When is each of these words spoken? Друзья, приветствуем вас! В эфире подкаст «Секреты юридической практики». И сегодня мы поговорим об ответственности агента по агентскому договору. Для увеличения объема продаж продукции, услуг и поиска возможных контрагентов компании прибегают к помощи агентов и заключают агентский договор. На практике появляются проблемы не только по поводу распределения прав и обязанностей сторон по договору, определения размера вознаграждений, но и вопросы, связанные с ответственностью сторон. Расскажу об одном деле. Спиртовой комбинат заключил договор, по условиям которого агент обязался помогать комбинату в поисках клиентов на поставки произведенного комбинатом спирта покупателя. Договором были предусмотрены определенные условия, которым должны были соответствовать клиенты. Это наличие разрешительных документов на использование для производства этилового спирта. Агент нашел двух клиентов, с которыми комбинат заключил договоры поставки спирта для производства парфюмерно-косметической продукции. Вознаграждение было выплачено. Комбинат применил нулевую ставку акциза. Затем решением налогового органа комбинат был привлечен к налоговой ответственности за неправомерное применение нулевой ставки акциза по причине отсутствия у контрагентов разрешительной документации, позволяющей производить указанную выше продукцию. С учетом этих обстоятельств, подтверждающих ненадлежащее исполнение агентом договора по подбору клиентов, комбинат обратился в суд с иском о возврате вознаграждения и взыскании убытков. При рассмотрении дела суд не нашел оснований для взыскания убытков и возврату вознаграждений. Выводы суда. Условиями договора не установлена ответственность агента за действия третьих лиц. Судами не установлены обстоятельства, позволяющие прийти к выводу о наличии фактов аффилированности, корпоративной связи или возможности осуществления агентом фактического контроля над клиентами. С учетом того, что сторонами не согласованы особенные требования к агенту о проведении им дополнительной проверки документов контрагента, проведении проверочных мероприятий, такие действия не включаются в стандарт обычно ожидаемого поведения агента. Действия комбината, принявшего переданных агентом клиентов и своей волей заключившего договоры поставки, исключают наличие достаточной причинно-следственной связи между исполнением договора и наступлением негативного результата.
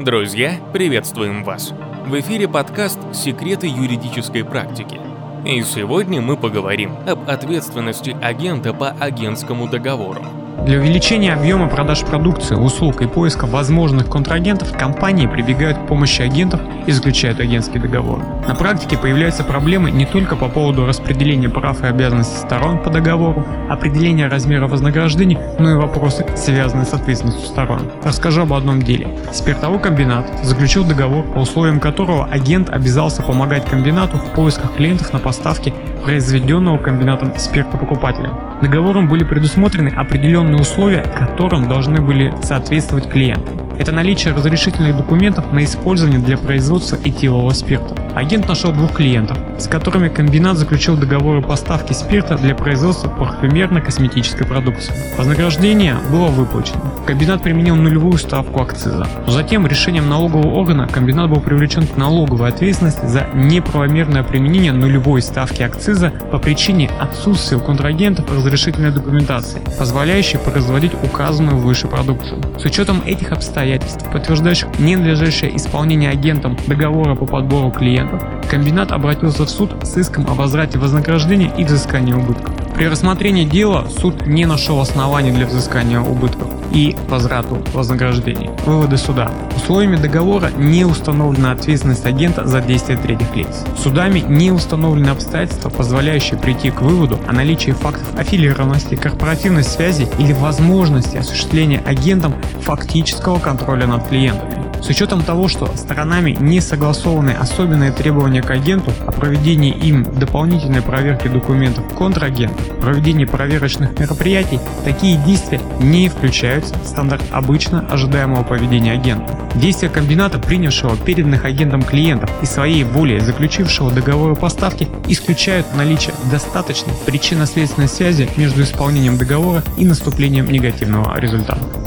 Друзья, 0.00 0.58
приветствуем 0.72 1.44
вас! 1.44 1.74
В 2.06 2.18
эфире 2.20 2.48
подкаст 2.48 2.98
«Секреты 3.12 3.66
юридической 3.66 4.42
практики». 4.42 4.98
И 5.44 5.62
сегодня 5.62 6.22
мы 6.22 6.38
поговорим 6.38 6.96
об 7.06 7.28
ответственности 7.28 8.16
агента 8.22 8.72
по 8.72 8.92
агентскому 8.92 9.68
договору. 9.68 10.24
Для 10.64 10.78
увеличения 10.78 11.32
объема 11.32 11.68
продаж 11.68 12.02
продукции, 12.02 12.54
услуг 12.54 13.00
и 13.00 13.06
поиска 13.06 13.46
возможных 13.46 14.08
контрагентов 14.08 14.76
компании 14.76 15.26
прибегают 15.26 15.78
к 15.78 15.86
помощи 15.86 16.20
агентов 16.20 16.60
и 16.86 16.92
заключают 16.92 17.40
агентский 17.40 17.80
договор. 17.80 18.22
На 18.46 18.54
практике 18.54 18.98
появляются 18.98 19.42
проблемы 19.42 19.90
не 19.90 20.04
только 20.04 20.36
по 20.36 20.48
поводу 20.48 20.84
распределения 20.84 21.48
прав 21.48 21.82
и 21.82 21.86
обязанностей 21.86 22.36
сторон 22.36 22.78
по 22.78 22.90
договору, 22.90 23.46
определения 23.70 24.28
размера 24.28 24.66
вознаграждений, 24.66 25.38
но 25.58 25.70
и 25.70 25.74
вопросы, 25.76 26.26
связанные 26.36 26.84
с 26.84 26.92
ответственностью 26.92 27.46
сторон. 27.46 27.90
Расскажу 28.04 28.42
об 28.42 28.52
одном 28.52 28.82
деле. 28.82 29.08
Спиртовой 29.32 29.80
комбинат 29.80 30.26
заключил 30.42 30.84
договор, 30.84 31.24
по 31.24 31.38
условиям 31.38 31.80
которого 31.80 32.26
агент 32.26 32.68
обязался 32.68 33.22
помогать 33.22 33.64
комбинату 33.64 34.18
в 34.18 34.34
поисках 34.34 34.74
клиентов 34.74 35.12
на 35.14 35.20
поставки 35.20 35.72
произведенного 36.04 36.78
комбинатом 36.78 37.32
спирта 37.36 37.76
покупателя. 37.76 38.30
Договором 38.62 39.08
были 39.08 39.24
предусмотрены 39.24 39.88
определенные 39.88 40.49
условия, 40.58 41.02
которым 41.02 41.68
должны 41.68 42.00
были 42.00 42.34
соответствовать 42.42 43.08
клиенты. 43.08 43.52
Это 43.78 43.92
наличие 43.92 44.34
разрешительных 44.34 44.96
документов 44.96 45.52
на 45.52 45.64
использование 45.64 46.18
для 46.18 46.36
производства 46.36 46.98
этилового 47.04 47.50
спирта. 47.52 47.94
Агент 48.14 48.48
нашел 48.48 48.72
двух 48.72 48.94
клиентов, 48.94 49.38
с 49.58 49.68
которыми 49.68 50.08
комбинат 50.08 50.56
заключил 50.56 50.96
договоры 50.96 51.42
поставки 51.42 51.92
спирта 51.92 52.36
для 52.36 52.56
производства 52.56 53.08
парфюмерно-косметической 53.08 54.46
продукции. 54.46 54.92
Вознаграждение 55.16 55.96
было 56.10 56.26
выплачено. 56.26 56.80
Комбинат 57.06 57.42
применил 57.42 57.76
нулевую 57.76 58.18
ставку 58.18 58.62
акциза. 58.62 59.06
Затем 59.28 59.66
решением 59.66 60.08
налогового 60.08 60.48
органа 60.48 60.88
комбинат 60.88 61.30
был 61.30 61.40
привлечен 61.40 61.86
к 61.86 61.96
налоговой 61.96 62.48
ответственности 62.48 63.06
за 63.06 63.28
неправомерное 63.32 64.24
применение 64.24 64.72
нулевой 64.72 65.22
ставки 65.22 65.62
акциза 65.62 66.12
по 66.32 66.38
причине 66.38 66.90
отсутствия 66.98 67.58
у 67.58 67.60
контрагентов 67.60 68.30
разрешительной 68.30 68.90
документации, 68.90 69.60
позволяющей 69.78 70.38
производить 70.38 70.92
указанную 71.02 71.58
выше 71.58 71.86
продукцию. 71.86 72.42
С 72.58 72.64
учетом 72.64 73.02
этих 73.06 73.30
обстоятельств, 73.32 74.04
подтверждающих 74.12 74.80
ненадлежащее 74.80 75.56
исполнение 75.56 76.10
агентом 76.10 76.56
договора 76.66 77.14
по 77.14 77.26
подбору 77.26 77.70
клиентов, 78.00 78.22
комбинат 78.48 78.92
обратился 78.92 79.44
в 79.44 79.50
суд 79.50 79.74
с 79.82 79.96
иском 79.96 80.26
о 80.28 80.34
возврате 80.34 80.78
вознаграждения 80.78 81.52
и 81.56 81.64
взыскании 81.64 82.12
убытков. 82.12 82.54
При 82.74 82.86
рассмотрении 82.86 83.44
дела 83.44 83.86
суд 84.00 84.26
не 84.26 84.46
нашел 84.46 84.80
оснований 84.80 85.32
для 85.32 85.46
взыскания 85.46 86.00
убытков 86.00 86.48
и 86.72 86.96
возврату 87.08 87.62
вознаграждений. 87.74 88.50
Выводы 88.64 88.96
суда. 88.96 89.30
Условиями 89.56 89.96
договора 89.96 90.50
не 90.56 90.84
установлена 90.84 91.52
ответственность 91.52 92.06
агента 92.06 92.46
за 92.46 92.60
действия 92.62 92.96
третьих 92.96 93.34
лиц. 93.36 93.64
Судами 93.76 94.20
не 94.20 94.50
установлены 94.50 95.10
обстоятельства, 95.10 95.68
позволяющие 95.68 96.38
прийти 96.38 96.70
к 96.70 96.80
выводу 96.80 97.18
о 97.28 97.32
наличии 97.32 97.72
фактов 97.72 98.06
аффилированности, 98.16 98.94
корпоративной 98.94 99.64
связи 99.64 100.08
или 100.18 100.32
возможности 100.32 101.16
осуществления 101.16 101.82
агентом 101.84 102.34
фактического 102.62 103.38
контроля 103.40 103.86
над 103.86 104.08
клиентами. 104.08 104.69
С 104.82 104.88
учетом 104.88 105.22
того, 105.22 105.46
что 105.48 105.66
сторонами 105.76 106.36
не 106.40 106.60
согласованы 106.60 107.30
особенные 107.30 107.92
требования 107.92 108.42
к 108.42 108.50
агенту 108.50 108.92
о 109.06 109.12
проведении 109.12 109.72
им 109.72 110.04
дополнительной 110.04 110.82
проверки 110.82 111.28
документов 111.28 111.84
контрагента, 111.96 112.62
проведении 112.80 113.26
проверочных 113.26 113.98
мероприятий, 113.98 114.58
такие 114.84 115.16
действия 115.18 115.60
не 115.80 116.08
включаются 116.08 116.74
в 116.82 116.86
стандарт 116.86 117.22
обычно 117.30 117.86
ожидаемого 117.90 118.42
поведения 118.42 118.92
агента. 118.92 119.38
Действия 119.54 119.88
комбината, 119.88 120.38
принявшего 120.38 120.96
переданных 120.96 121.44
агентом 121.44 121.82
клиентов 121.82 122.30
и 122.42 122.46
своей 122.46 122.84
волей 122.84 123.20
заключившего 123.20 123.90
договоры 123.90 124.34
поставки, 124.34 124.88
исключают 125.08 125.66
наличие 125.76 126.14
достаточной 126.30 126.94
причинно-следственной 127.04 127.88
связи 127.88 128.28
между 128.36 128.62
исполнением 128.62 129.18
договора 129.18 129.62
и 129.76 129.84
наступлением 129.84 130.50
негативного 130.50 131.18
результата. 131.18 131.79